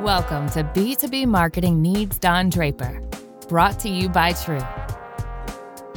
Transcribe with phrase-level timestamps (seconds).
[0.00, 3.02] Welcome to B2B Marketing Needs Don Draper,
[3.50, 4.62] brought to you by True.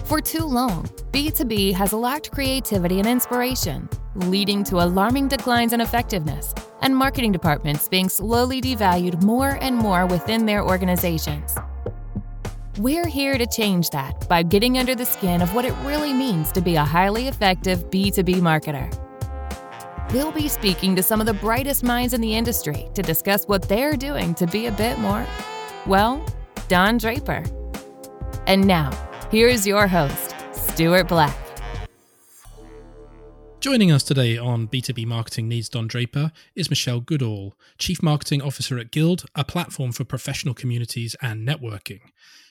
[0.03, 0.83] For too long,
[1.13, 7.87] B2B has lacked creativity and inspiration, leading to alarming declines in effectiveness and marketing departments
[7.87, 11.55] being slowly devalued more and more within their organizations.
[12.79, 16.51] We're here to change that by getting under the skin of what it really means
[16.51, 18.91] to be a highly effective B2B marketer.
[20.13, 23.63] We'll be speaking to some of the brightest minds in the industry to discuss what
[23.63, 25.25] they're doing to be a bit more,
[25.87, 26.23] well,
[26.67, 27.43] Don Draper.
[28.45, 28.91] And now,
[29.31, 31.42] here's your host, Stuart Black.
[33.63, 38.77] Joining us today on B2B Marketing Needs Don Draper is Michelle Goodall, Chief Marketing Officer
[38.77, 42.01] at Guild, a platform for professional communities and networking.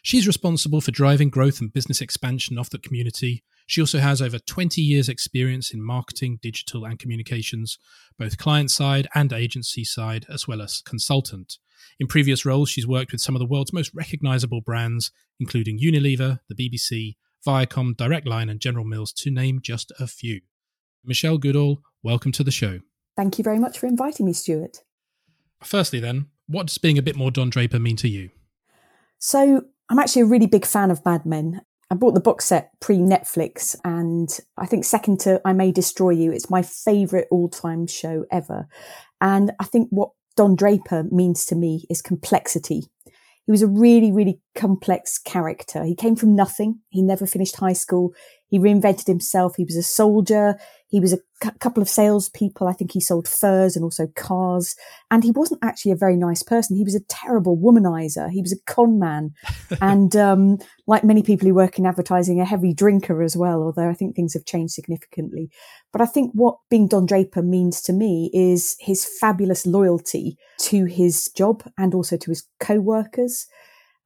[0.02, 4.38] She's responsible for driving growth and business expansion of the community, she also has over
[4.38, 7.76] 20 years' experience in marketing, digital, and communications,
[8.18, 11.58] both client side and agency side, as well as consultant.
[12.00, 16.40] In previous roles, she's worked with some of the world's most recognizable brands, including Unilever,
[16.48, 20.40] the BBC, Viacom, Direct Line, and General Mills, to name just a few.
[21.04, 22.80] Michelle Goodall, welcome to the show.
[23.16, 24.82] Thank you very much for inviting me, Stuart.
[25.62, 28.30] Firstly, then, what does being a bit more Don Draper mean to you?
[29.18, 31.60] So, I'm actually a really big fan of Mad Men,
[31.92, 36.08] I bought the box set pre Netflix, and I think second to I May Destroy
[36.08, 38.66] You, it's my favourite all time show ever.
[39.20, 42.84] And I think what Don Draper means to me is complexity.
[43.44, 45.84] He was a really, really complex character.
[45.84, 46.80] He came from nothing.
[46.90, 48.12] He never finished high school.
[48.48, 49.56] He reinvented himself.
[49.56, 50.58] He was a soldier.
[50.88, 52.68] He was a c- couple of salespeople.
[52.68, 54.76] I think he sold furs and also cars.
[55.10, 56.76] And he wasn't actually a very nice person.
[56.76, 58.28] He was a terrible womanizer.
[58.30, 59.30] He was a con man.
[59.80, 63.88] and um, like many people who work in advertising, a heavy drinker as well, although
[63.88, 65.48] I think things have changed significantly.
[65.90, 70.84] But I think what being Don Draper means to me is his fabulous loyalty to
[70.84, 73.46] his job and also to his co-workers.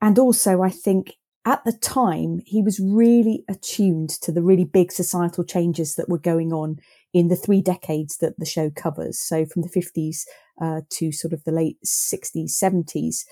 [0.00, 1.14] And also, I think
[1.46, 6.18] at the time, he was really attuned to the really big societal changes that were
[6.18, 6.78] going on
[7.14, 9.18] in the three decades that the show covers.
[9.18, 10.24] So from the 50s
[10.60, 13.24] uh, to sort of the late 60s, 70s.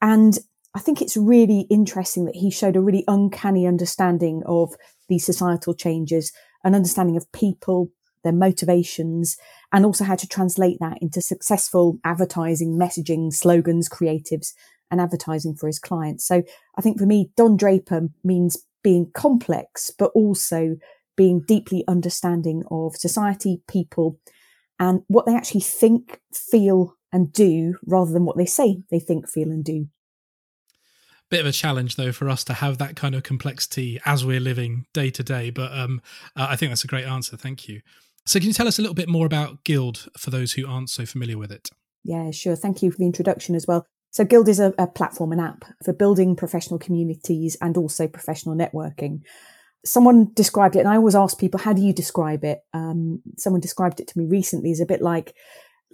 [0.00, 0.38] And
[0.74, 4.74] I think it's really interesting that he showed a really uncanny understanding of
[5.08, 6.32] these societal changes,
[6.64, 7.90] an understanding of people,
[8.24, 9.36] their motivations,
[9.72, 14.52] and also how to translate that into successful advertising, messaging, slogans, creatives,
[14.90, 16.26] and advertising for his clients.
[16.26, 16.42] So
[16.76, 20.76] I think for me, Don Draper means being complex, but also
[21.16, 24.18] being deeply understanding of society, people,
[24.78, 29.28] and what they actually think, feel, and do rather than what they say they think,
[29.28, 29.88] feel, and do.
[31.28, 34.40] Bit of a challenge, though, for us to have that kind of complexity as we're
[34.40, 35.50] living day to day.
[35.50, 36.00] But um,
[36.34, 37.36] uh, I think that's a great answer.
[37.36, 37.82] Thank you.
[38.26, 40.90] So, can you tell us a little bit more about Guild for those who aren't
[40.90, 41.70] so familiar with it?
[42.02, 42.56] Yeah, sure.
[42.56, 43.86] Thank you for the introduction as well.
[44.10, 48.56] So Guild is a, a platform, an app for building professional communities and also professional
[48.56, 49.22] networking.
[49.84, 52.60] Someone described it, and I always ask people, how do you describe it?
[52.74, 55.34] Um, someone described it to me recently as a bit like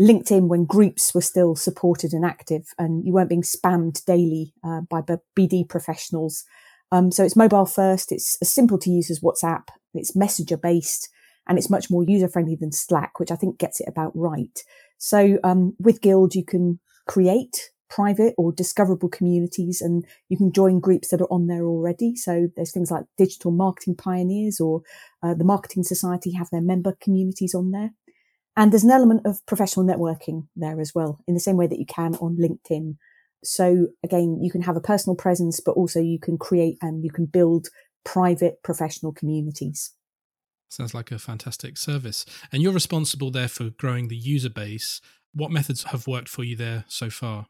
[0.01, 4.81] LinkedIn when groups were still supported and active and you weren't being spammed daily uh,
[4.83, 5.03] by
[5.39, 6.45] BD professionals.
[6.93, 8.13] Um, so it's mobile first.
[8.13, 9.69] It's as simple to use as WhatsApp.
[9.95, 11.09] It's messenger based
[11.49, 14.59] and it's much more user friendly than Slack, which I think gets it about right.
[14.99, 20.81] So um, with Guild, you can create private or discoverable communities and you can join
[20.81, 22.17] groups that are on there already.
[22.17, 24.83] So there's things like digital marketing pioneers or
[25.23, 27.91] uh, the marketing society have their member communities on there.
[28.57, 31.79] And there's an element of professional networking there as well in the same way that
[31.79, 32.97] you can on LinkedIn.
[33.45, 37.11] So again, you can have a personal presence, but also you can create and you
[37.11, 37.69] can build
[38.05, 39.93] private professional communities.
[40.69, 42.25] Sounds like a fantastic service.
[42.51, 45.01] And you're responsible there for growing the user base.
[45.33, 47.47] What methods have worked for you there so far?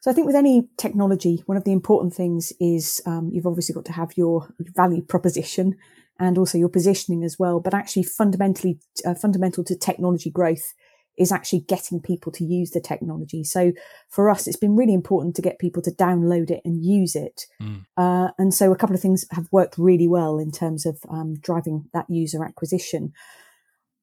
[0.00, 3.74] So I think with any technology, one of the important things is um, you've obviously
[3.74, 5.76] got to have your value proposition
[6.18, 7.60] and also your positioning as well.
[7.60, 10.74] But actually, fundamentally, uh, fundamental to technology growth
[11.18, 13.42] is actually getting people to use the technology.
[13.42, 13.72] So
[14.10, 17.46] for us, it's been really important to get people to download it and use it.
[17.60, 17.86] Mm.
[17.96, 21.36] Uh, and so a couple of things have worked really well in terms of um,
[21.40, 23.12] driving that user acquisition.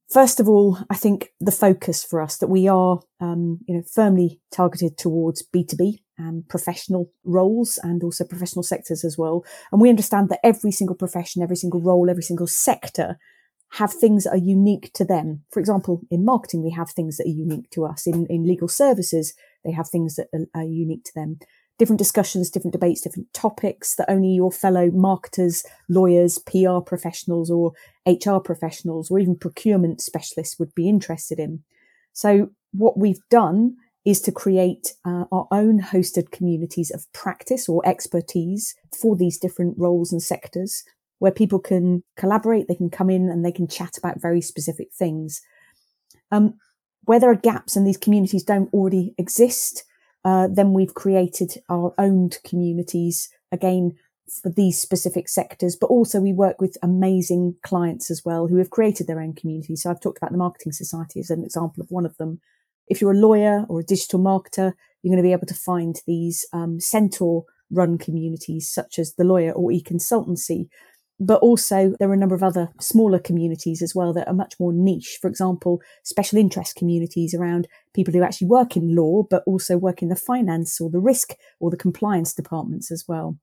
[0.10, 3.84] First of all, I think the focus for us that we are, um, you know,
[3.92, 9.44] firmly targeted towards B2B and professional roles and also professional sectors as well.
[9.72, 13.18] And we understand that every single profession, every single role, every single sector
[13.74, 15.44] have things that are unique to them.
[15.52, 18.06] For example, in marketing, we have things that are unique to us.
[18.06, 19.34] In, in legal services,
[19.66, 21.40] they have things that are, are unique to them
[21.80, 27.74] different discussions, different debates, different topics that only your fellow marketers, lawyers, PR professionals, or
[28.06, 31.64] HR professionals, or even procurement specialists would be interested in.
[32.14, 33.76] So, what we've done
[34.06, 39.78] is to create uh, our own hosted communities of practice or expertise for these different
[39.78, 40.84] roles and sectors
[41.20, 44.90] where people can collaborate, they can come in and they can chat about very specific
[44.94, 45.42] things.
[46.32, 46.56] Um,
[47.06, 49.86] where there are gaps and these communities don't already exist,
[50.26, 53.94] uh, then we've created our own communities again
[54.42, 58.70] for these specific sectors, but also we work with amazing clients as well who have
[58.70, 59.84] created their own communities.
[59.84, 62.40] So I've talked about the Marketing Society as an example of one of them.
[62.88, 66.00] If you're a lawyer or a digital marketer, you're going to be able to find
[66.08, 70.68] these um, centaur run communities such as the lawyer or Econsultancy.
[71.26, 74.60] But also there are a number of other smaller communities as well that are much
[74.60, 75.18] more niche.
[75.22, 80.02] For example, special interest communities around people who actually work in law, but also work
[80.02, 83.38] in the finance or the risk or the compliance departments as well.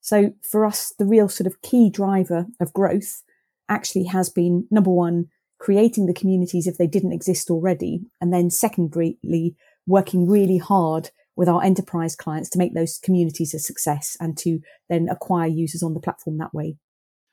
[0.00, 3.24] So for us, the real sort of key driver of growth
[3.68, 5.26] actually has been number one,
[5.58, 8.02] creating the communities if they didn't exist already.
[8.20, 9.56] And then secondarily,
[9.88, 14.60] working really hard with our enterprise clients to make those communities a success and to
[14.88, 16.76] then acquire users on the platform that way.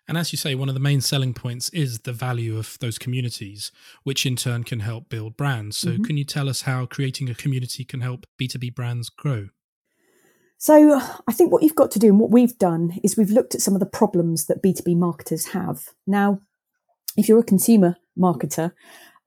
[0.08, 3.00] And as you say, one of the main selling points is the value of those
[3.00, 3.72] communities,
[4.04, 5.78] which in turn can help build brands.
[5.78, 6.04] So, mm-hmm.
[6.04, 9.50] can you tell us how creating a community can help B2B brands grow?
[10.58, 13.56] So I think what you've got to do and what we've done is we've looked
[13.56, 15.90] at some of the problems that B2B marketers have.
[16.08, 16.42] Now,
[17.18, 18.72] if you're a consumer marketer,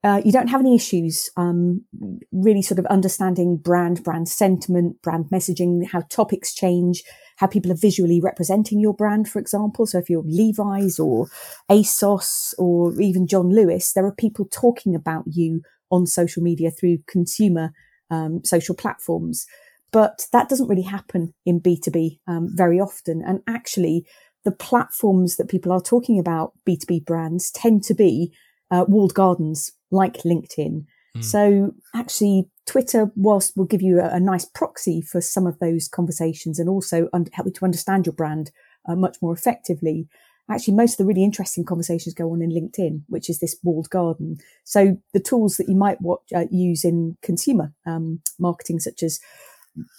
[0.03, 1.83] uh, you don't have any issues um,
[2.31, 7.03] really sort of understanding brand, brand sentiment, brand messaging, how topics change,
[7.37, 9.85] how people are visually representing your brand, for example.
[9.85, 11.27] So if you're Levi's or
[11.69, 15.61] ASOS or even John Lewis, there are people talking about you
[15.91, 17.71] on social media through consumer
[18.09, 19.45] um, social platforms.
[19.91, 23.21] But that doesn't really happen in B2B um, very often.
[23.25, 24.05] And actually,
[24.45, 28.31] the platforms that people are talking about B2B brands tend to be
[28.71, 30.85] uh, walled gardens like LinkedIn.
[31.17, 31.23] Mm.
[31.23, 35.87] So actually, Twitter, whilst will give you a, a, nice proxy for some of those
[35.87, 38.51] conversations and also un- help you to understand your brand
[38.87, 40.07] uh, much more effectively,
[40.49, 43.89] actually most of the really interesting conversations go on in LinkedIn, which is this walled
[43.89, 44.37] garden.
[44.63, 49.19] So the tools that you might watch, uh, use in consumer um, marketing, such as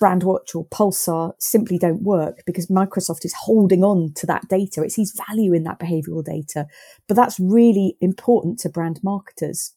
[0.03, 4.83] Brandwatch or Pulsar simply don't work because Microsoft is holding on to that data.
[4.83, 6.67] It sees value in that behavioral data,
[7.09, 9.73] but that's really important to brand marketers.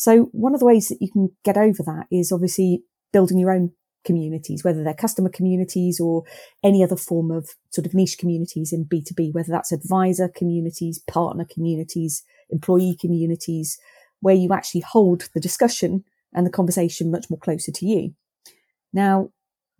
[0.00, 2.82] So one of the ways that you can get over that is obviously
[3.12, 6.24] building your own communities, whether they're customer communities or
[6.64, 11.44] any other form of sort of niche communities in B2B, whether that's advisor communities, partner
[11.44, 13.78] communities, employee communities,
[14.20, 18.14] where you actually hold the discussion and the conversation much more closer to you.
[18.94, 19.28] Now,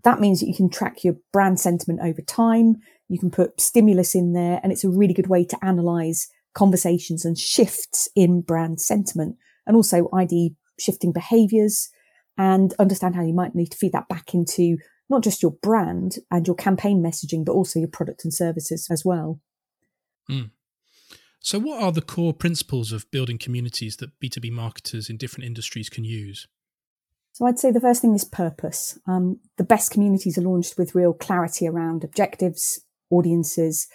[0.05, 2.77] that means that you can track your brand sentiment over time.
[3.09, 7.25] You can put stimulus in there and it's a really good way to analyze conversations
[7.25, 11.91] and shifts in brand sentiment and also ID shifting behaviors
[12.39, 14.79] and understand how you might need to feed that back into
[15.09, 19.05] not just your brand and your campaign messaging, but also your product and services as
[19.05, 19.41] well.
[20.31, 20.51] Mm.
[21.41, 25.89] So, what are the core principles of building communities that B2B marketers in different industries
[25.89, 26.47] can use?
[27.33, 28.99] So I'd say the first thing is purpose.
[29.07, 33.89] Um, the best communities are launched with real clarity around objectives, audiences,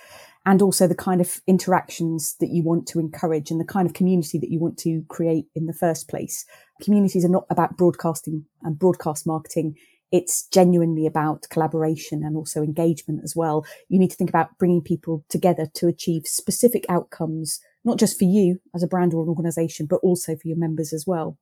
[0.46, 3.94] and also the kind of interactions that you want to encourage and the kind of
[3.94, 6.46] community that you want to create in the first place.
[6.82, 9.76] Communities are not about broadcasting and broadcast marketing.
[10.12, 13.66] It's genuinely about collaboration and also engagement as well.
[13.90, 18.26] You need to think about bringing people together to achieve specific outcomes, not just for
[18.26, 21.38] you as a brand or an organization, but also for your members as well.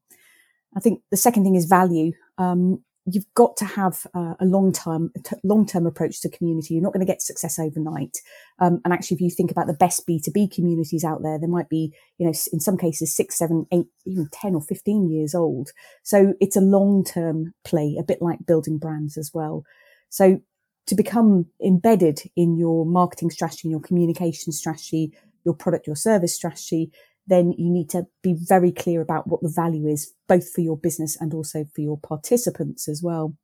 [0.76, 2.14] I think the second thing is value.
[2.38, 5.12] Um, you've got to have uh, a long term,
[5.44, 6.74] long term approach to community.
[6.74, 8.18] You're not going to get success overnight.
[8.60, 11.70] Um, and actually, if you think about the best B2B communities out there, there might
[11.70, 15.72] be, you know, in some cases, six, seven, eight, even 10 or 15 years old.
[16.04, 19.64] So it's a long term play, a bit like building brands as well.
[20.10, 20.42] So
[20.88, 25.14] to become embedded in your marketing strategy, your communication strategy,
[25.46, 26.92] your product, your service strategy,
[27.28, 30.78] then you need to be very clear about what the value is, both for your
[30.78, 33.36] business and also for your participants as well.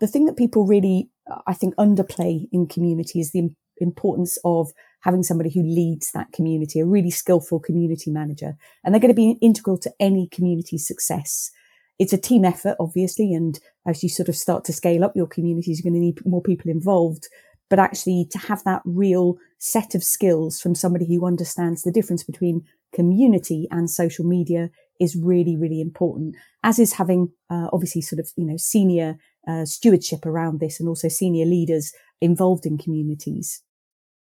[0.00, 1.10] The thing that people really,
[1.46, 6.80] I think, underplay in community is the importance of having somebody who leads that community,
[6.80, 8.56] a really skillful community manager.
[8.82, 11.50] And they're going to be integral to any community success.
[11.98, 13.32] It's a team effort, obviously.
[13.32, 16.26] And as you sort of start to scale up your communities, you're going to need
[16.26, 17.28] more people involved
[17.70, 22.22] but actually to have that real set of skills from somebody who understands the difference
[22.22, 24.70] between community and social media
[25.00, 29.16] is really, really important, as is having uh, obviously sort of, you know, senior
[29.48, 33.62] uh, stewardship around this and also senior leaders involved in communities.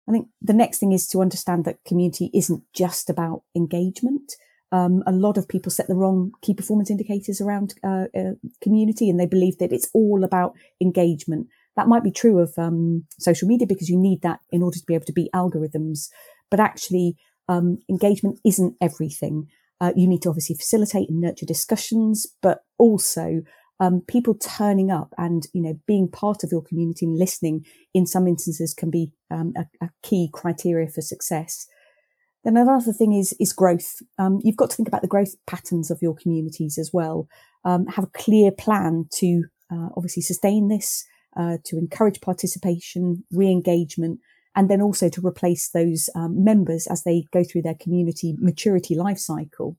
[0.08, 4.32] I think the next thing is to understand that community isn't just about engagement.
[4.72, 9.10] Um, a lot of people set the wrong key performance indicators around uh, uh, community
[9.10, 11.48] and they believe that it's all about engagement.
[11.76, 14.86] That might be true of um, social media because you need that in order to
[14.86, 16.08] be able to beat algorithms.
[16.50, 17.16] But actually,
[17.50, 19.48] um, engagement isn't everything.
[19.80, 23.42] Uh, you need to obviously facilitate and nurture discussions, but also
[23.80, 28.06] um, people turning up and you know being part of your community and listening in
[28.06, 31.66] some instances can be um, a, a, key criteria for success.
[32.44, 33.96] Then another thing is is growth.
[34.16, 37.26] Um, you've got to think about the growth patterns of your communities as well.
[37.64, 41.04] Um, have a clear plan to uh, obviously sustain this,
[41.36, 44.20] uh, to encourage participation, re-engagement,
[44.56, 48.94] and then also to replace those um, members as they go through their community maturity
[48.94, 49.76] life cycle.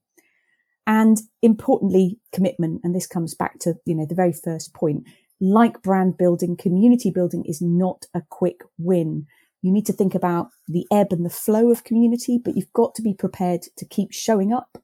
[0.87, 2.81] And importantly, commitment.
[2.83, 5.07] And this comes back to, you know, the very first point.
[5.39, 9.25] Like brand building, community building is not a quick win.
[9.61, 12.95] You need to think about the ebb and the flow of community, but you've got
[12.95, 14.77] to be prepared to keep showing up,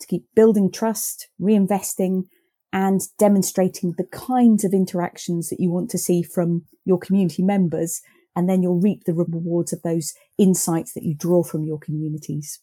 [0.00, 2.24] to keep building trust, reinvesting,
[2.72, 8.00] and demonstrating the kinds of interactions that you want to see from your community members.
[8.36, 12.60] And then you'll reap the rewards of those insights that you draw from your communities.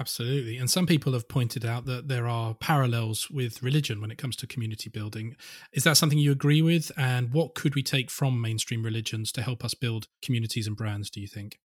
[0.00, 0.56] Absolutely.
[0.58, 4.36] And some people have pointed out that there are parallels with religion when it comes
[4.36, 5.34] to community building.
[5.72, 6.92] Is that something you agree with?
[6.96, 11.10] And what could we take from mainstream religions to help us build communities and brands,
[11.10, 11.58] do you think?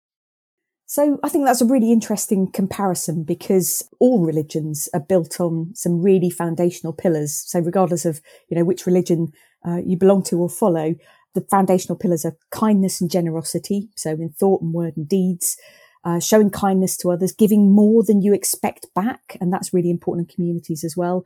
[0.86, 6.02] So I think that's a really interesting comparison because all religions are built on some
[6.02, 7.44] really foundational pillars.
[7.48, 9.32] So regardless of, you know, which religion
[9.66, 10.96] uh, you belong to or follow,
[11.34, 13.90] the foundational pillars are kindness and generosity.
[13.96, 15.58] So in thought and word and deeds,
[16.04, 19.38] uh, showing kindness to others, giving more than you expect back.
[19.40, 21.24] And that's really important in communities as well.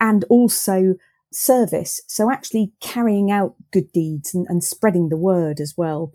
[0.00, 0.94] And also
[1.32, 2.00] service.
[2.06, 6.12] So actually carrying out good deeds and, and spreading the word as well.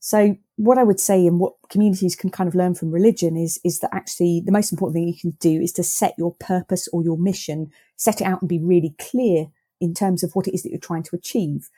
[0.00, 3.60] So what I would say and what communities can kind of learn from religion is,
[3.64, 6.88] is that actually the most important thing you can do is to set your purpose
[6.92, 9.46] or your mission, set it out and be really clear
[9.80, 11.68] in terms of what it is that you're trying to achieve.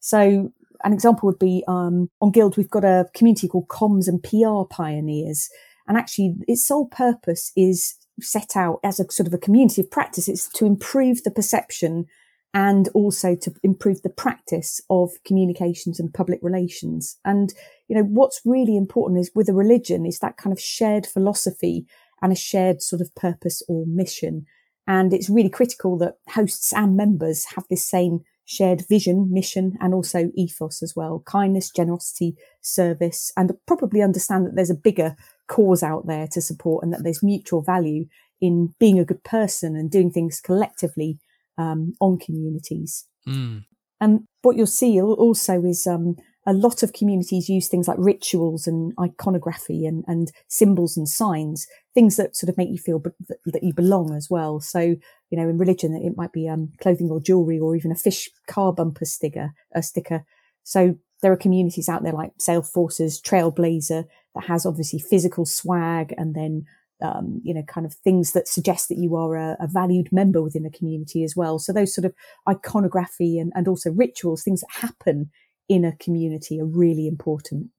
[0.00, 0.52] So
[0.84, 4.68] an example would be um, on Guild, we've got a community called Comms and PR
[4.68, 5.48] Pioneers.
[5.88, 9.90] And actually, its sole purpose is set out as a sort of a community of
[9.90, 10.28] practice.
[10.28, 12.06] It's to improve the perception
[12.52, 17.18] and also to improve the practice of communications and public relations.
[17.24, 17.52] And,
[17.88, 21.86] you know, what's really important is with a religion is that kind of shared philosophy
[22.22, 24.46] and a shared sort of purpose or mission.
[24.86, 29.94] And it's really critical that hosts and members have this same shared vision, mission, and
[29.94, 31.22] also ethos as well.
[31.26, 35.16] Kindness, generosity, service, and probably understand that there's a bigger
[35.48, 38.06] cause out there to support and that there's mutual value
[38.40, 41.18] in being a good person and doing things collectively
[41.58, 43.06] um, on communities.
[43.26, 43.64] Mm.
[44.00, 48.66] And what you'll see also is um, a lot of communities use things like rituals
[48.66, 53.02] and iconography and, and symbols and signs, things that sort of make you feel
[53.46, 54.60] that you belong as well.
[54.60, 57.96] So, you know, in religion, it might be um, clothing or jewelry or even a
[57.96, 60.24] fish car bumper sticker, a sticker.
[60.64, 66.34] So there are communities out there like Salesforce's Trailblazer that has obviously physical swag and
[66.34, 66.66] then
[67.02, 70.40] um, you know, kind of things that suggest that you are a, a, valued member
[70.40, 71.58] within a community as well.
[71.58, 72.14] So those sort of
[72.48, 75.30] iconography and, and also rituals, things that happen
[75.68, 77.70] in a community are really important.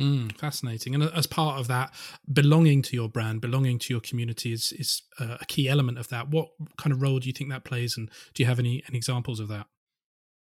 [0.00, 0.94] Mm, fascinating.
[0.94, 1.92] And as part of that,
[2.32, 6.28] belonging to your brand, belonging to your community is, is a key element of that.
[6.28, 7.96] What kind of role do you think that plays?
[7.96, 9.66] And do you have any, any examples of that?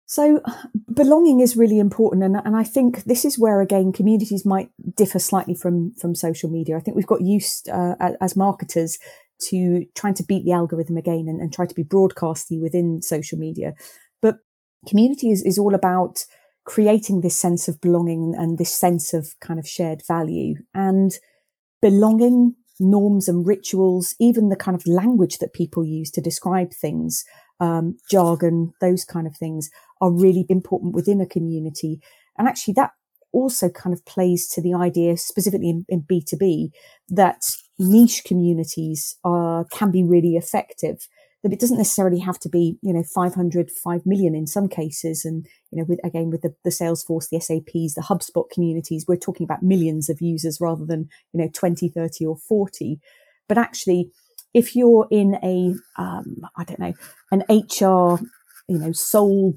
[0.06, 0.42] So
[0.94, 2.24] belonging is really important.
[2.24, 6.50] And, and I think this is where, again, communities might differ slightly from, from social
[6.50, 6.76] media.
[6.76, 9.00] I think we've got used uh, as marketers
[9.50, 13.38] to trying to beat the algorithm again and, and try to be broadcasty within social
[13.38, 13.76] media.
[14.22, 14.40] But
[14.88, 16.26] community is, is all about
[16.68, 21.14] creating this sense of belonging and this sense of kind of shared value and
[21.82, 27.24] belonging norms and rituals, even the kind of language that people use to describe things,
[27.62, 29.70] um, jargon, those kind of things
[30.02, 32.02] are really important within a community.
[32.38, 32.92] And actually that
[33.32, 36.72] also kind of plays to the idea specifically in, in B2B
[37.08, 41.08] that niche communities are, can be really effective
[41.48, 45.24] that it doesn't necessarily have to be, you know, 500, 5 million in some cases.
[45.24, 49.16] And, you know, with, again, with the, the Salesforce, the SAPs, the HubSpot communities, we're
[49.16, 53.00] talking about millions of users rather than, you know, 20, 30 or 40.
[53.48, 54.12] But actually,
[54.54, 56.94] if you're in a, um, I don't know,
[57.32, 58.20] an HR,
[58.68, 59.54] you know, sole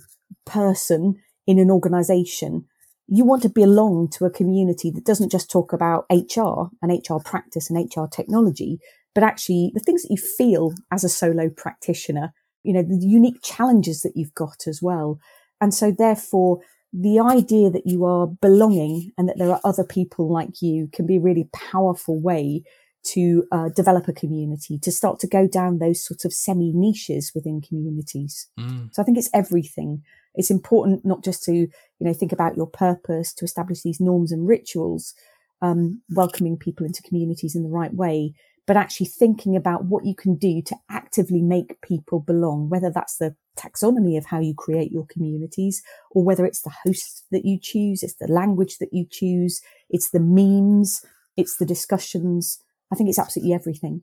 [0.47, 1.17] person
[1.49, 2.67] in an organization,
[3.09, 7.19] you want to belong to a community that doesn't just talk about HR and HR
[7.25, 8.79] practice and HR technology,
[9.15, 13.43] but actually the things that you feel as a solo practitioner, you know, the unique
[13.43, 15.19] challenges that you've got as well.
[15.61, 16.61] And so therefore,
[16.93, 21.07] the idea that you are belonging and that there are other people like you can
[21.07, 22.63] be a really powerful way
[23.03, 27.33] to uh, develop a community, to start to go down those sort of semi niches
[27.35, 28.49] within communities.
[28.59, 28.93] Mm.
[28.93, 30.03] So I think it's everything.
[30.35, 31.69] It's important not just to, you
[32.01, 35.15] know, think about your purpose, to establish these norms and rituals,
[35.63, 38.35] um, welcoming people into communities in the right way,
[38.71, 43.17] but actually thinking about what you can do to actively make people belong, whether that's
[43.17, 47.59] the taxonomy of how you create your communities or whether it's the host that you
[47.61, 51.05] choose, it's the language that you choose, it's the memes,
[51.37, 52.63] it's the discussions.
[52.93, 54.03] I think it's absolutely everything.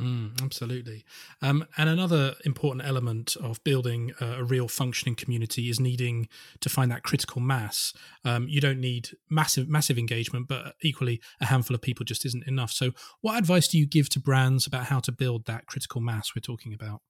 [0.00, 1.04] Mm, absolutely.
[1.42, 6.26] Um, and another important element of building a, real functioning community is needing
[6.60, 7.92] to find that critical mass.
[8.24, 12.46] Um, you don't need massive, massive engagement, but equally a handful of people just isn't
[12.46, 12.72] enough.
[12.72, 16.34] So, what advice do you give to brands about how to build that critical mass
[16.34, 17.02] we're talking about?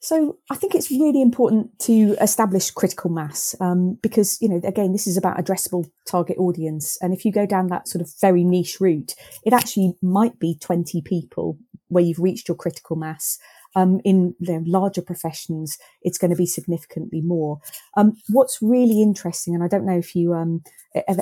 [0.00, 4.92] So I think it's really important to establish critical mass um, because, you know, again,
[4.92, 6.98] this is about addressable target audience.
[7.00, 10.56] And if you go down that sort of very niche route, it actually might be
[10.60, 13.38] 20 people where you've reached your critical mass.
[13.74, 17.58] Um, in the larger professions, it's going to be significantly more.
[17.94, 20.62] Um, what's really interesting, and I don't know if you um,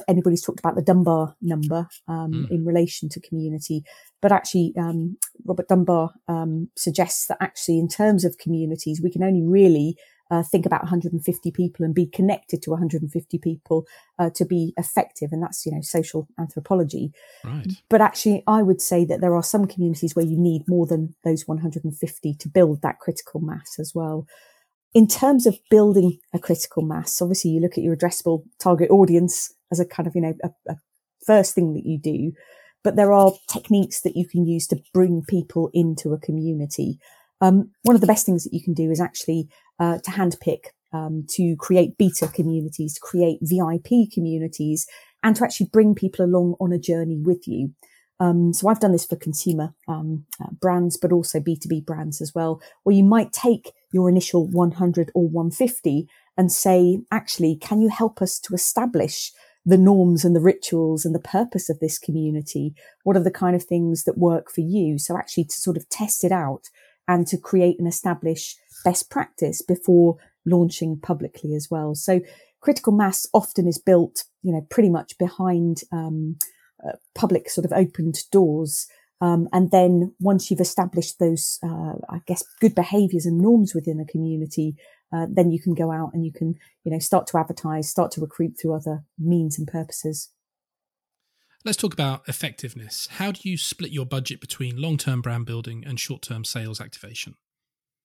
[0.06, 2.50] anybody's talked about the Dunbar number mm.
[2.50, 3.82] in relation to community,
[4.22, 9.24] but actually, um, Robert Dunbar um, suggests that actually, in terms of communities, we can
[9.24, 9.96] only really
[10.30, 13.86] uh, think about 150 people and be connected to 150 people
[14.18, 15.30] uh, to be effective.
[15.32, 17.12] And that's, you know, social anthropology.
[17.44, 17.66] Right.
[17.88, 21.14] But actually, I would say that there are some communities where you need more than
[21.24, 24.26] those 150 to build that critical mass as well.
[24.94, 29.52] In terms of building a critical mass, obviously you look at your addressable target audience
[29.72, 30.76] as a kind of, you know, a, a
[31.26, 32.32] first thing that you do.
[32.82, 36.98] But there are techniques that you can use to bring people into a community.
[37.40, 40.66] Um, one of the best things that you can do is actually uh, to handpick,
[40.92, 44.86] um, to create beta communities, to create VIP communities,
[45.22, 47.72] and to actually bring people along on a journey with you.
[48.20, 52.34] Um, so I've done this for consumer um, uh, brands, but also B2B brands as
[52.34, 57.88] well, where you might take your initial 100 or 150 and say, actually, can you
[57.88, 59.32] help us to establish
[59.66, 62.74] the norms and the rituals and the purpose of this community?
[63.02, 64.98] What are the kind of things that work for you?
[64.98, 66.68] So actually to sort of test it out
[67.08, 71.94] and to create and establish best practice before launching publicly as well.
[71.94, 72.20] So
[72.60, 76.36] critical mass often is built, you know, pretty much behind um,
[76.86, 78.86] uh, public sort of opened doors.
[79.20, 84.00] Um, and then once you've established those, uh, I guess, good behaviors and norms within
[84.00, 84.76] a community,
[85.12, 88.10] uh, then you can go out and you can, you know, start to advertise, start
[88.12, 90.30] to recruit through other means and purposes.
[91.64, 93.08] Let's talk about effectiveness.
[93.12, 96.78] How do you split your budget between long term brand building and short term sales
[96.78, 97.36] activation?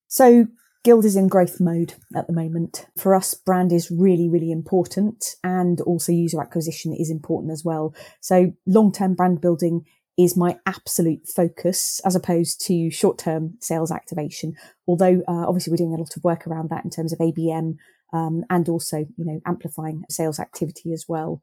[0.07, 0.47] So,
[0.85, 2.85] Guild is in growth mode at the moment.
[2.97, 7.93] For us, brand is really, really important and also user acquisition is important as well.
[8.21, 9.85] So long term brand building
[10.17, 14.53] is my absolute focus as opposed to short term sales activation.
[14.87, 17.75] Although uh, obviously we're doing a lot of work around that in terms of ABM
[18.13, 21.41] um, and also, you know, amplifying sales activity as well.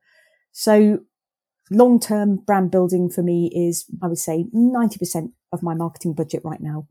[0.53, 1.01] So
[1.71, 6.43] long term brand building for me is, I would say, 90% of my marketing budget
[6.45, 6.87] right now.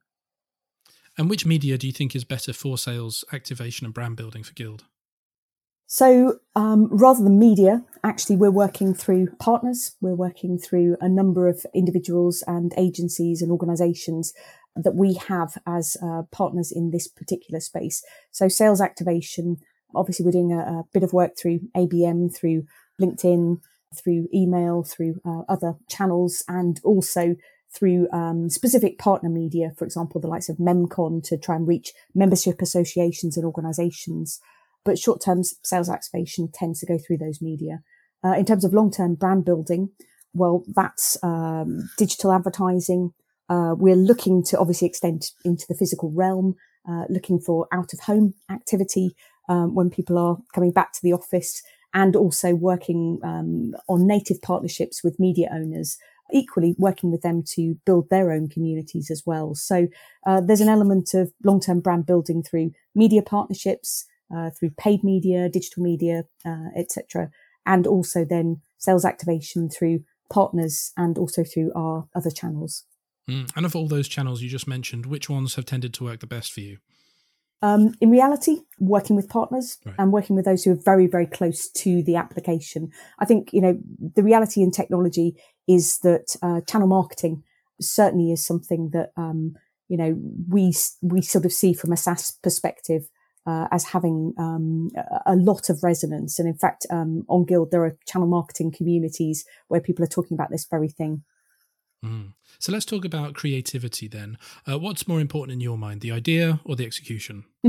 [1.17, 4.53] And which media do you think is better for sales activation and brand building for
[4.53, 4.83] Guild?
[5.88, 9.95] So um, rather than media, actually, we're working through partners.
[10.01, 14.33] We're working through a number of individuals and agencies and organizations
[14.75, 18.03] that we have as uh, partners in this particular space.
[18.31, 19.57] So sales activation,
[19.93, 22.65] obviously, we're doing a, a bit of work through ABM, through
[22.99, 23.61] LinkedIn,
[23.97, 27.36] through email, through uh, other channels, and also
[27.73, 31.91] through um, specific partner media, for example, the likes of Memcom to try and reach
[32.13, 34.39] membership associations and organizations.
[34.84, 37.81] But short term sales activation tends to go through those media.
[38.23, 39.89] Uh, in terms of long term brand building,
[40.34, 43.13] well, that's um, digital advertising.
[43.49, 46.55] Uh, we're looking to obviously extend into the physical realm,
[46.89, 49.15] uh, looking for out of home activity
[49.49, 51.62] um, when people are coming back to the office
[51.95, 55.97] and also working um, on native partnerships with media owners
[56.34, 59.55] equally working with them to build their own communities as well.
[59.55, 59.88] So
[60.25, 64.05] uh, there's an element of long-term brand building through media partnerships,
[64.36, 67.29] uh, through paid media, digital media, uh, etc.,
[67.65, 72.86] and also then sales activation through partners and also through our other channels.
[73.29, 73.51] Mm.
[73.55, 76.27] And of all those channels you just mentioned, which ones have tended to work the
[76.27, 76.77] best for you?
[77.65, 79.95] Um, in reality, working with partners right.
[79.97, 82.91] and working with those who are very, very close to the application.
[83.17, 83.80] I think, you know,
[84.15, 85.36] the reality in technology
[85.67, 87.43] is that uh, channel marketing
[87.82, 89.56] certainly is something that, um,
[89.88, 90.12] you know,
[90.56, 93.10] we, we sort of see from a SaaS perspective
[93.47, 94.91] uh, as having um,
[95.25, 96.39] a lot of resonance.
[96.39, 100.36] And in fact, um, on Guild, there are channel marketing communities where people are talking
[100.36, 101.23] about this very thing.
[102.03, 102.34] Mm.
[102.60, 104.38] So let's talk about creativity then.
[104.69, 107.45] Uh, what's more important in your mind, the idea or the execution?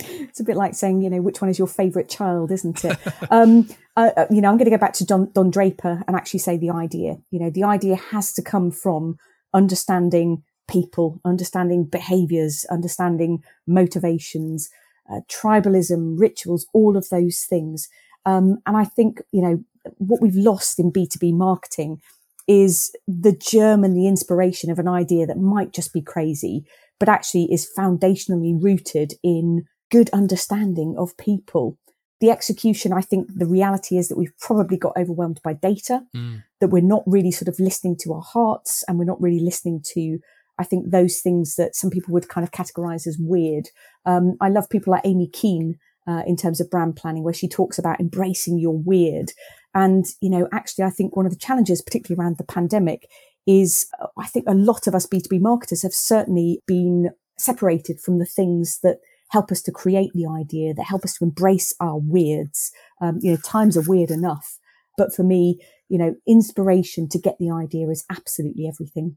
[0.00, 2.98] it's a bit like saying, you know, which one is your favourite child, isn't it?
[3.30, 6.16] um, uh, uh, you know, I'm going to go back to Don, Don Draper and
[6.16, 7.18] actually say the idea.
[7.30, 9.18] You know, the idea has to come from
[9.52, 14.70] understanding people, understanding behaviours, understanding motivations,
[15.10, 17.88] uh, tribalism, rituals, all of those things.
[18.26, 19.64] Um, and I think, you know,
[19.96, 22.00] what we've lost in B2B marketing
[22.48, 26.64] is the germ and the inspiration of an idea that might just be crazy,
[26.98, 31.78] but actually is foundationally rooted in good understanding of people.
[32.20, 36.42] The execution, I think the reality is that we've probably got overwhelmed by data, mm.
[36.60, 39.82] that we're not really sort of listening to our hearts and we're not really listening
[39.94, 40.18] to,
[40.58, 43.68] I think, those things that some people would kind of categorize as weird.
[44.04, 47.46] Um, I love people like Amy Kean uh, in terms of brand planning, where she
[47.46, 49.32] talks about embracing your weird.
[49.74, 53.08] And, you know, actually, I think one of the challenges, particularly around the pandemic,
[53.46, 58.18] is uh, I think a lot of us B2B marketers have certainly been separated from
[58.18, 58.98] the things that
[59.30, 62.72] help us to create the idea, that help us to embrace our weirds.
[63.00, 64.58] Um, you know, times are weird enough.
[64.96, 69.16] But for me, you know, inspiration to get the idea is absolutely everything.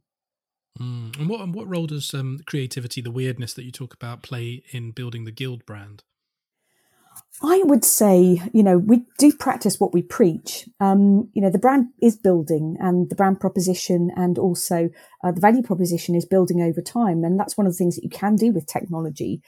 [0.80, 1.20] Mm.
[1.20, 4.64] And what and what role does um, creativity, the weirdness that you talk about, play
[4.72, 6.04] in building the Guild brand?
[7.44, 10.70] I would say, you know, we do practice what we preach.
[10.80, 14.90] Um, you know, the brand is building and the brand proposition and also
[15.24, 17.24] uh, the value proposition is building over time.
[17.24, 19.42] And that's one of the things that you can do with technology.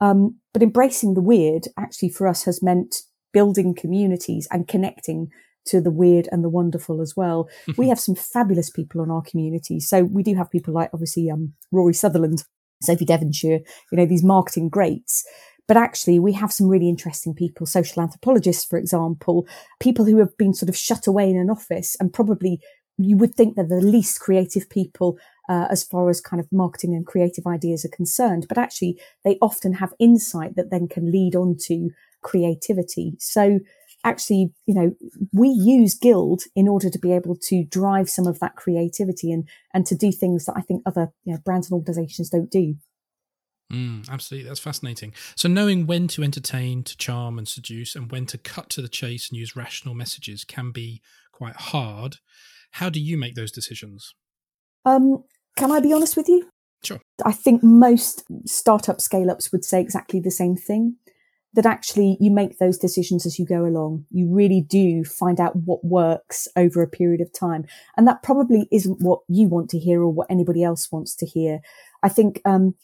[0.00, 2.96] Um, but embracing the weird actually for us has meant
[3.32, 5.28] building communities and connecting
[5.66, 7.48] to the weird and the wonderful as well.
[7.76, 9.80] we have some fabulous people on our community.
[9.80, 12.44] So we do have people like obviously um, Rory Sutherland,
[12.82, 15.24] Sophie Devonshire, you know, these marketing greats.
[15.68, 19.46] But actually, we have some really interesting people, social anthropologists, for example,
[19.80, 22.60] people who have been sort of shut away in an office and probably
[22.98, 26.94] you would think they're the least creative people uh, as far as kind of marketing
[26.94, 28.46] and creative ideas are concerned.
[28.48, 31.90] But actually, they often have insight that then can lead on to
[32.22, 33.14] creativity.
[33.18, 33.60] So
[34.04, 34.94] actually, you know,
[35.32, 39.48] we use Guild in order to be able to drive some of that creativity and,
[39.74, 42.76] and to do things that I think other you know, brands and organizations don't do.
[43.72, 44.48] Mm, absolutely.
[44.48, 45.14] That's fascinating.
[45.34, 48.88] So, knowing when to entertain, to charm and seduce, and when to cut to the
[48.88, 51.00] chase and use rational messages can be
[51.32, 52.16] quite hard.
[52.72, 54.14] How do you make those decisions?
[54.84, 55.24] Um,
[55.56, 56.48] can I be honest with you?
[56.82, 57.00] Sure.
[57.24, 60.96] I think most startup scale ups would say exactly the same thing
[61.54, 64.06] that actually you make those decisions as you go along.
[64.10, 67.66] You really do find out what works over a period of time.
[67.96, 71.26] And that probably isn't what you want to hear or what anybody else wants to
[71.26, 71.60] hear.
[72.02, 72.74] I think, um,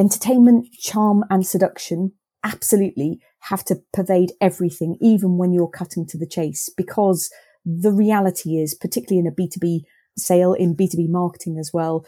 [0.00, 6.26] entertainment, charm and seduction absolutely have to pervade everything, even when you're cutting to the
[6.26, 7.30] chase, because
[7.64, 9.82] the reality is, particularly in a B2B
[10.16, 12.04] sale, in B2B marketing as well,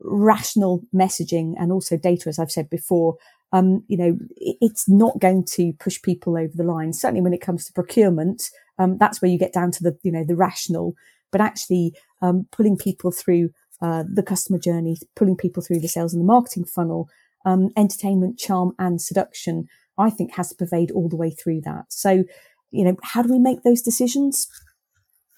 [0.00, 3.16] rational messaging and also data, as I've said before,
[3.52, 6.92] um, you know, it's not going to push people over the line.
[6.92, 8.42] Certainly when it comes to procurement,
[8.78, 10.94] um, that's where you get down to the, you know, the rational,
[11.30, 13.50] but actually, um, pulling people through,
[13.82, 17.08] uh, the customer journey, pulling people through the sales and the marketing funnel,
[17.44, 19.66] um, entertainment, charm and seduction,
[19.98, 21.86] I think has to pervade all the way through that.
[21.88, 22.24] So,
[22.70, 24.48] you know, how do we make those decisions?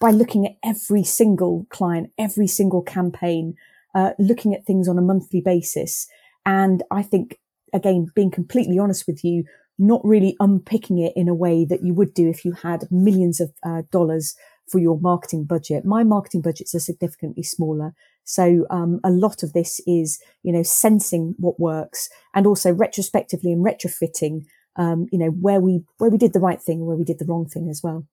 [0.00, 3.54] By looking at every single client, every single campaign,
[3.94, 6.06] uh, looking at things on a monthly basis.
[6.44, 7.38] And I think,
[7.72, 9.44] again, being completely honest with you,
[9.78, 13.40] not really unpicking it in a way that you would do if you had millions
[13.40, 14.34] of uh, dollars
[14.70, 15.84] for your marketing budget.
[15.84, 17.94] My marketing budgets are significantly smaller.
[18.24, 23.52] So um, a lot of this is, you know, sensing what works and also retrospectively
[23.52, 24.44] and retrofitting,
[24.76, 27.18] um, you know, where we where we did the right thing and where we did
[27.18, 28.06] the wrong thing as well.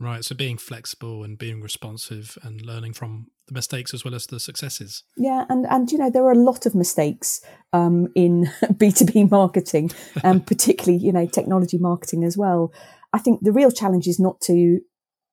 [0.00, 0.24] Right.
[0.24, 4.40] So being flexible and being responsive and learning from the mistakes as well as the
[4.40, 5.02] successes.
[5.16, 7.42] Yeah, and and you know there are a lot of mistakes
[7.74, 9.90] um, in B two B marketing,
[10.24, 12.72] and particularly you know technology marketing as well.
[13.12, 14.80] I think the real challenge is not to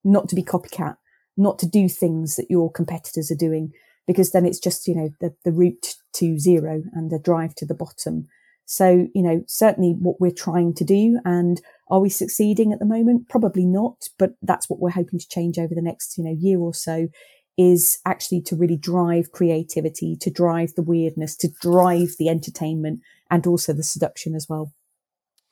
[0.03, 0.97] not to be copycat,
[1.37, 3.71] not to do things that your competitors are doing,
[4.07, 7.65] because then it's just, you know, the, the route to zero and the drive to
[7.65, 8.27] the bottom.
[8.65, 12.85] So, you know, certainly what we're trying to do and are we succeeding at the
[12.85, 13.29] moment?
[13.29, 16.59] Probably not, but that's what we're hoping to change over the next, you know, year
[16.59, 17.07] or so
[17.57, 23.47] is actually to really drive creativity, to drive the weirdness, to drive the entertainment and
[23.47, 24.73] also the seduction as well.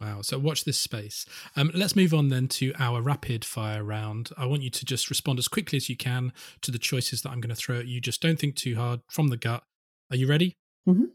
[0.05, 0.21] Wow.
[0.21, 1.25] So watch this space.
[1.55, 4.29] Um, let's move on then to our rapid fire round.
[4.37, 7.31] I want you to just respond as quickly as you can to the choices that
[7.31, 7.99] I'm going to throw at you.
[7.99, 9.63] Just don't think too hard from the gut.
[10.11, 10.57] Are you ready?
[10.87, 11.05] Mm-hmm.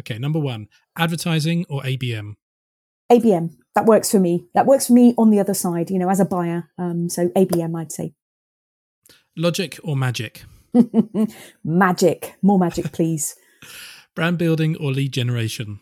[0.00, 0.18] Okay.
[0.18, 0.66] Number one
[0.98, 2.34] advertising or ABM?
[3.12, 3.54] ABM.
[3.76, 4.48] That works for me.
[4.54, 6.68] That works for me on the other side, you know, as a buyer.
[6.76, 8.12] Um, so ABM, I'd say.
[9.36, 10.42] Logic or magic?
[11.64, 12.34] magic.
[12.42, 13.36] More magic, please.
[14.16, 15.78] Brand building or lead generation?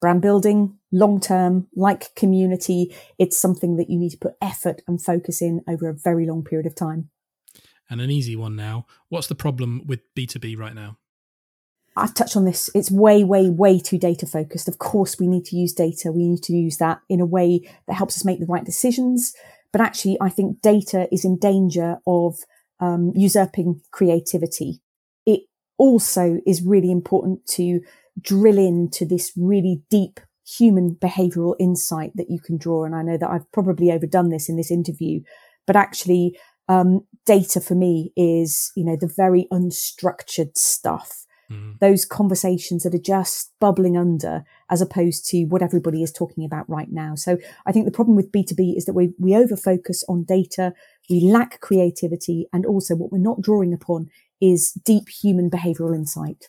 [0.00, 5.02] Brand building, long term, like community, it's something that you need to put effort and
[5.02, 7.10] focus in over a very long period of time.
[7.88, 8.86] And an easy one now.
[9.08, 10.98] What's the problem with B2B right now?
[11.96, 12.70] I've touched on this.
[12.74, 14.68] It's way, way, way too data focused.
[14.68, 16.12] Of course, we need to use data.
[16.12, 19.34] We need to use that in a way that helps us make the right decisions.
[19.72, 22.38] But actually, I think data is in danger of
[22.78, 24.80] um, usurping creativity.
[25.26, 25.40] It
[25.78, 27.80] also is really important to
[28.20, 32.84] drill into this really deep human behavioral insight that you can draw.
[32.84, 35.20] And I know that I've probably overdone this in this interview,
[35.66, 41.78] but actually, um, data for me is, you know, the very unstructured stuff mm.
[41.80, 46.68] those conversations that are just bubbling under as opposed to what everybody is talking about
[46.68, 47.14] right now.
[47.14, 50.72] So I think the problem with B2B is that we, we over focus on data.
[51.08, 52.46] We lack creativity.
[52.52, 54.08] And also what we're not drawing upon
[54.40, 56.48] is deep human behavioral insight.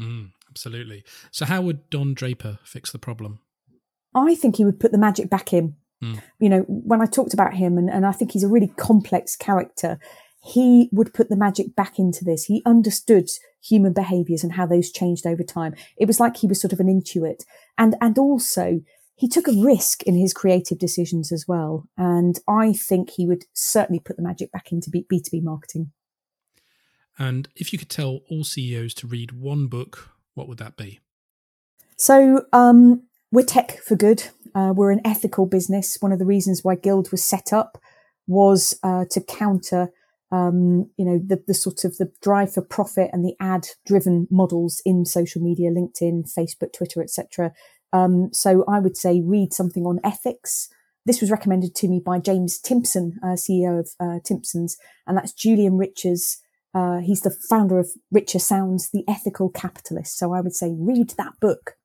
[0.00, 1.04] Mm, absolutely.
[1.30, 3.40] So how would Don Draper fix the problem?
[4.14, 5.76] I think he would put the magic back in.
[6.02, 6.22] Mm.
[6.40, 9.36] You know, when I talked about him, and, and I think he's a really complex
[9.36, 9.98] character,
[10.42, 12.44] he would put the magic back into this.
[12.44, 13.28] He understood
[13.62, 15.74] human behaviors and how those changed over time.
[15.98, 17.44] It was like he was sort of an intuit.
[17.76, 18.80] And, and also
[19.14, 21.86] he took a risk in his creative decisions as well.
[21.98, 25.92] And I think he would certainly put the magic back into B- B2B marketing.
[27.18, 31.00] And if you could tell all CEOs to read one book, what would that be?
[31.96, 34.24] So, um, we're tech for good.
[34.54, 35.98] Uh, we're an ethical business.
[36.00, 37.78] One of the reasons why Guild was set up
[38.26, 39.92] was uh, to counter
[40.32, 44.28] um, you know, the, the sort of the drive for profit and the ad driven
[44.30, 47.52] models in social media, LinkedIn, Facebook, Twitter, etc.
[47.92, 50.68] Um, so I would say read something on ethics.
[51.04, 55.32] This was recommended to me by James Timpson, uh, CEO of uh, Timpson's, and that's
[55.32, 56.38] Julian Richer's.
[56.72, 60.18] Uh, he's the founder of Richer Sounds, The Ethical Capitalist.
[60.18, 61.76] So I would say read that book.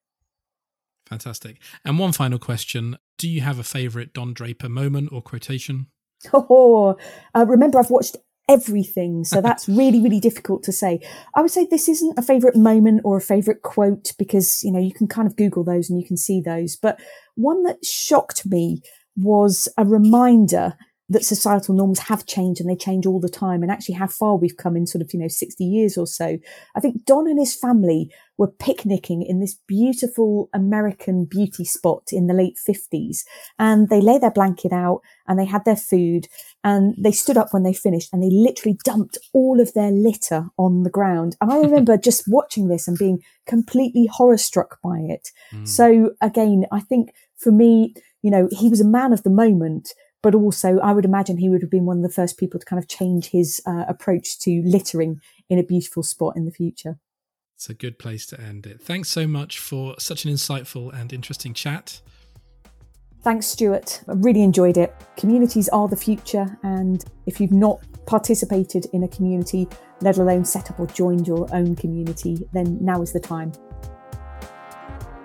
[1.07, 1.61] Fantastic.
[1.83, 5.87] And one final question Do you have a favorite Don Draper moment or quotation?
[6.33, 6.97] Oh,
[7.35, 8.17] uh, remember, I've watched
[8.49, 9.23] everything.
[9.23, 10.99] So that's really, really difficult to say.
[11.35, 14.79] I would say this isn't a favorite moment or a favorite quote because, you know,
[14.79, 16.75] you can kind of Google those and you can see those.
[16.75, 16.99] But
[17.35, 18.81] one that shocked me
[19.15, 20.75] was a reminder
[21.09, 24.35] that societal norms have changed and they change all the time and actually how far
[24.35, 26.37] we've come in sort of, you know, 60 years or so.
[26.75, 32.25] I think Don and his family were picnicking in this beautiful American beauty spot in
[32.25, 33.19] the late 50s
[33.59, 36.27] and they lay their blanket out and they had their food
[36.63, 40.47] and they stood up when they finished and they literally dumped all of their litter
[40.57, 41.37] on the ground.
[41.39, 45.29] And I remember just watching this and being completely horror struck by it.
[45.53, 45.67] Mm.
[45.67, 49.93] So again, I think for me, you know, he was a man of the moment,
[50.25, 52.65] but also I would imagine he would have been one of the first people to
[52.65, 56.97] kind of change his uh, approach to littering in a beautiful spot in the future.
[57.53, 58.81] It's a good place to end it.
[58.81, 62.01] Thanks so much for such an insightful and interesting chat.
[63.21, 64.01] Thanks, Stuart.
[64.07, 64.95] I really enjoyed it.
[65.15, 69.67] Communities are the future, and if you've not participated in a community,
[70.01, 73.51] let alone set up or joined your own community, then now is the time.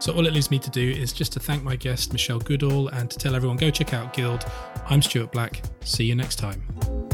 [0.00, 2.88] So all it leaves me to do is just to thank my guest, Michelle Goodall,
[2.88, 4.46] and to tell everyone go check out Guild.
[4.90, 5.62] I'm Stuart Black.
[5.84, 7.09] See you next time.